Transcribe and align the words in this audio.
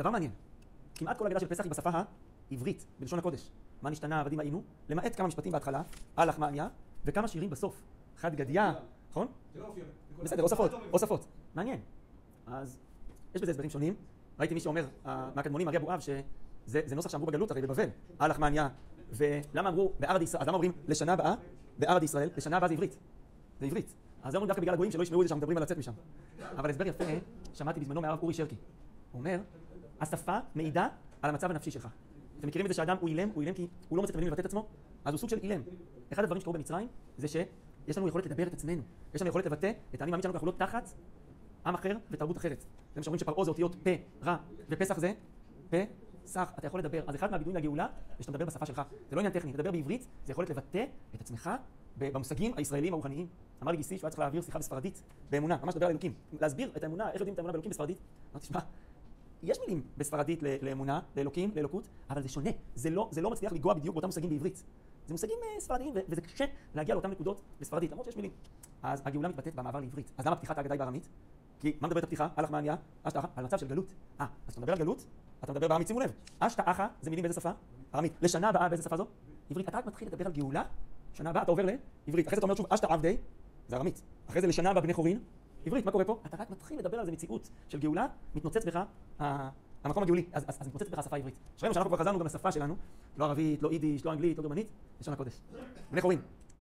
דבר 0.00 0.10
מעניין, 0.10 0.30
כמעט 0.94 1.18
כל 1.18 1.26
הגדה 1.26 1.40
של 1.40 1.46
פסח 1.46 1.64
היא 1.64 1.70
בשפה 1.70 1.90
העברית, 2.50 2.86
בלשון 3.00 3.18
הקודש. 3.18 3.50
מה 3.82 3.90
נשתנה, 3.90 4.20
עבדים 4.20 4.40
היינו? 4.40 4.62
למעט 4.88 5.16
כמה 5.16 5.28
משפטים 5.28 5.52
בהתחלה, 5.52 5.82
על 6.16 6.28
לחמניה, 6.28 6.68
וכמה 7.04 7.28
שירים 7.28 7.50
בסוף. 7.50 7.82
חד 8.16 8.34
גדיה, 8.34 8.74
נכון? 9.10 9.26
בסדר, 10.22 10.42
הוספות, 10.42 10.70
הוספות. 10.90 11.26
מעניין. 11.54 11.80
אז 12.46 12.78
יש 13.34 13.42
בזה 13.42 13.50
הסברים 13.50 13.70
שונים. 13.70 13.94
ראיתי 14.38 14.54
מי 14.54 14.60
שאומר, 14.60 14.86
מהקדמונים, 15.04 15.68
ארי 15.68 15.76
אבואב, 15.76 16.00
שזה 16.00 16.94
נוסח 16.94 17.10
שאמרו 17.10 17.26
בגלות, 17.26 17.50
הרי 17.50 17.62
בבבל, 17.62 17.88
על 18.18 18.30
לחמניה, 18.30 18.68
ולמה 19.12 19.68
אמרו 19.68 19.92
בארד 20.00 20.22
ישראל, 20.22 20.42
אז 20.42 20.48
למה 20.48 20.54
אומרים 20.54 20.72
לשנה 20.88 21.12
הבאה, 21.12 21.34
בארד 21.78 22.02
ישראל, 22.02 22.30
לשנה 22.36 22.56
הבאה 22.56 22.68
זה 22.68 22.74
עברית. 22.74 22.96
זה 23.60 23.66
עברית. 23.66 23.94
אז 24.22 24.32
זה 24.32 24.38
אומרים 24.38 24.48
דווקא 24.48 24.62
בגלל 24.62 24.74
הגויים 24.74 24.92
שלא 24.92 25.02
ישמעו 25.02 25.22
את 25.22 25.24
זה 25.24 25.28
שאנחנו 25.28 25.38
מדברים 25.38 25.56
על 25.56 25.62
לצאת 25.62 25.78
משם. 25.78 25.92
אבל 26.56 26.70
הסבר 26.70 26.86
יפה, 26.86 27.04
שמעתי 27.54 27.80
בזמנו 27.80 28.00
מהרב 28.00 28.18
אורי 28.22 28.34
שרקי. 28.34 28.54
הוא 29.12 29.18
אומר, 29.18 29.40
השפה 30.00 30.38
מעידה 30.54 30.88
על 31.22 31.30
המצב 31.30 31.50
הנפשי 31.50 31.70
שלך. 31.70 31.88
אתם 32.38 32.48
מכירים 32.48 32.66
את 32.66 32.70
זה 32.70 32.74
שאדם 32.74 32.96
הוא 33.00 33.08
אילם, 33.08 33.28
הוא 33.34 33.42
אילם 33.42 33.54
כי 33.54 33.66
הוא 33.88 33.96
לא 33.96 34.02
מוצא 34.02 34.10
את 34.10 34.16
המילים 34.16 34.32
לבטא 34.32 34.40
את 34.40 34.46
עצמו? 34.46 34.66
אז 35.04 35.14
הוא 35.14 35.18
סוג 35.18 35.30
של 35.30 35.38
אילם. 35.42 35.62
אחד 36.12 36.22
הדברים 36.22 36.40
שקרו 36.40 36.52
במצרים 36.52 36.88
זה 37.16 37.28
שיש 37.28 37.96
לנו 37.98 38.08
יכולת 38.08 38.26
לדבר 38.26 38.46
את 38.46 38.52
עצמנו. 38.52 38.82
יש 39.14 39.20
לנו 39.20 39.28
יכולת 39.28 39.46
לבטא 39.46 39.72
את 39.94 40.00
האני 40.00 40.10
מאמין 40.10 40.22
שלנו, 40.22 40.34
אנחנו 40.34 40.46
לא 40.46 40.52
תחת 40.52 40.88
עם 41.66 41.74
אחר 41.74 41.96
ותרבות 42.10 42.36
אחרת. 42.36 42.60
זה 42.60 43.00
מה 43.00 43.02
שאומרים 43.02 43.18
שפרעה 43.18 43.44
זה 43.44 43.50
אותיות 43.50 43.76
פה, 43.82 43.90
רע, 44.22 44.36
ופסח 44.68 44.98
זה 44.98 45.12
פה, 45.70 45.76
סח. 46.26 46.52
אתה 46.58 46.66
יכול 46.66 46.80
לדבר. 46.80 47.04
אז 47.06 47.14
אחד 47.14 47.30
מהביטויים 47.30 47.56
לגאולה 47.56 47.86
זה 48.18 48.22
שאתה 48.22 48.32
מדבר 48.32 48.44
בשפה 48.44 48.66
שלך. 48.66 48.82
זה 49.10 49.16
לא 49.16 49.20
עניין 49.20 49.32
טכני, 49.32 49.52
לדבר 49.52 49.70
בעברית 49.70 50.06
זה 50.24 50.32
יכולת 50.32 50.50
לבטא 50.50 50.84
את 51.14 51.20
עצמך 51.20 51.50
במושגים 51.98 52.52
הישראלים 52.56 52.92
הרוחניים. 52.92 53.26
אמר 53.62 53.70
לי 53.70 53.76
גיסי 53.76 53.98
שהוא 53.98 54.06
היה 54.06 54.10
צריך 54.10 54.20
להעביר 54.20 54.42
שיחה 54.42 54.58
בספרדית, 54.58 55.02
באמונה, 55.30 55.58
ממש 55.62 55.74
לדבר 55.74 55.86
על 55.86 55.90
אלוקים. 55.90 56.14
להסביר 56.40 56.72
את 56.76 56.82
האמונה, 56.82 57.10
איך 57.10 57.20
יודעים 57.20 57.34
את 57.34 57.38
האמונה 57.38 57.52
באלוקים 57.52 57.70
בספרדית. 57.70 57.98
אמרתי, 58.32 58.46
שמע, 58.46 58.60
יש 59.42 59.58
מילים 59.60 59.82
בספרדית 59.96 60.42
לאמונה, 60.62 61.00
לאלוקים, 61.16 61.50
לאלוקות, 61.56 61.88
אבל 62.10 62.22
זה 62.22 62.28
שונה. 62.28 62.50
זה 62.74 62.90
לא, 62.90 63.08
זה 63.10 63.20
לא 63.20 63.30
מצליח 63.30 63.52
לנגוע 63.52 63.74
בדיוק 63.74 63.94
באותם 63.94 64.08
מושגים 64.08 64.30
בעברית. 64.30 64.64
זה 65.06 65.14
מושגים 65.14 65.36
אה, 65.42 65.60
ספרדיים, 65.60 65.94
וזה 66.08 66.20
קשה 66.20 66.44
להגיע 66.74 66.94
לאותן 66.94 67.10
נקודות 67.10 67.40
בספרדית, 67.60 67.90
למרות 67.90 68.04
שיש 68.06 68.16
מילים. 68.16 68.30
אז 68.82 69.02
הגאולה 69.04 69.28
מתבטאת 69.28 69.54
במעבר 69.54 69.80
לעברית. 69.80 70.10
אז 70.18 70.26
למה 70.26 70.36
פתיחת 70.36 70.56
ההגדה 70.58 70.74
היא 70.74 70.78
בארמית? 70.78 71.08
כי 71.60 71.76
מה 71.80 71.88
מדברת 71.88 72.04
הפתיחה? 72.04 72.28
הלך 72.36 72.50
מעניה, 72.50 72.76
אשתא 73.02 73.18
אחא, 73.18 73.28
על 73.36 73.44
מצב 73.44 73.58
של 73.58 73.66
גלות. 73.66 73.94
אה, 74.20 74.26
אז 74.46 74.52
כשאתה 74.52 74.60
מדבר 74.60 74.72
על 74.72 74.78
גלות, 74.78 75.04
אתה 75.44 75.52
מדבר 75.52 75.68
בארמית, 75.68 75.86
שימו 75.86 76.00
לב. 76.00 76.12
אשתא 76.38 76.62
אחא 76.66 76.86
זה 77.02 77.10
מילים 77.10 77.22
באיזה 77.22 77.40
שפה? 77.40 77.50
ארמית. 77.94 78.12
לשנה 78.22 78.48
הבאה 78.48 78.68
באיזה 78.68 78.82
שפה 78.82 78.96
זו? 78.96 79.06
עברית. 79.50 79.68
אתה 79.68 79.78
רק 79.78 79.86
מתחיל 79.86 80.08
לדבר 80.08 80.26
על 80.26 80.32
גאולה, 80.32 80.62
שנה 81.14 81.30
הבאה 81.30 81.42
אתה 81.42 81.50
עובר 81.50 81.64
לעברית. 82.06 82.26
אחרי 82.26 82.36
זה 82.36 82.38
אתה 82.38 82.42
אומר 82.42 82.54
שוב 82.54 82.66
אשתא 82.70 82.86
עבדי, 82.86 83.16
זה 83.68 83.76
ארמית. 83.76 84.02
אחרי 84.28 84.40
זה 84.40 84.46
לשנה 84.46 84.70
הבאה 84.70 84.82
בני 84.82 84.94
חורין, 84.94 85.18
עברית. 85.66 85.84
מה 85.84 85.92
קורה 85.92 86.04
פה? 86.04 86.20
אתה 86.26 86.36
רק 86.36 86.50
מתחיל 86.50 86.78
לדבר 86.78 86.98
על 86.98 87.06
זה 87.06 87.12
מציאות 87.12 87.50
של 87.68 87.78
גאולה, 87.78 88.06
מתנוצץ 88.34 88.64
בך 88.64 88.82
המקום 89.84 90.02
הגאולי. 90.02 90.24
אז, 90.32 90.44
אז, 90.48 90.56
אז 90.60 90.66
מתנוצצת 90.66 90.90
בך 90.90 90.98
השפה 90.98 91.16
העברית. 91.16 91.34
שראינו 91.56 91.74
שאנחנו 91.74 91.90
כבר 91.90 91.98
חזרנו 91.98 92.18
גם 92.18 92.26
לשפה 92.26 92.52
שלנו, 92.52 92.76
לא 93.16 93.24
ערבית, 93.24 93.62
לא 93.62 93.72
יידיש, 93.72 94.04
לא 94.04 94.12
אנגלית, 94.12 94.38
לא 94.38 94.42
גרמנית, 94.42 94.66
לשון 95.00 95.14
הקודש. 95.14 95.40
בני 95.90 96.00
חורין. 96.00 96.20